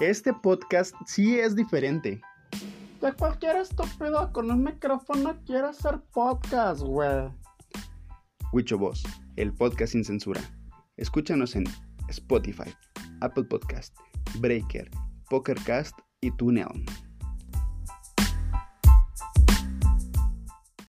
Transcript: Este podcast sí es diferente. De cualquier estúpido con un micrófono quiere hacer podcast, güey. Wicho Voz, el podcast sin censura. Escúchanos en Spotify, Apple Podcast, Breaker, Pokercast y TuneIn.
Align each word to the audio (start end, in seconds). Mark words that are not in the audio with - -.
Este 0.00 0.30
podcast 0.34 0.94
sí 1.06 1.38
es 1.38 1.56
diferente. 1.56 2.20
De 3.00 3.12
cualquier 3.14 3.56
estúpido 3.56 4.30
con 4.30 4.50
un 4.50 4.62
micrófono 4.62 5.34
quiere 5.46 5.68
hacer 5.68 6.02
podcast, 6.12 6.82
güey. 6.82 7.30
Wicho 8.52 8.76
Voz, 8.76 9.02
el 9.36 9.54
podcast 9.54 9.92
sin 9.92 10.04
censura. 10.04 10.42
Escúchanos 10.98 11.56
en 11.56 11.64
Spotify, 12.10 12.70
Apple 13.22 13.44
Podcast, 13.44 13.96
Breaker, 14.38 14.90
Pokercast 15.30 15.98
y 16.20 16.30
TuneIn. 16.30 16.84